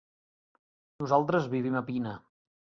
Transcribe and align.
Nosaltres 1.05 1.47
vivim 1.53 1.81
a 1.83 1.87
Pina. 1.93 2.19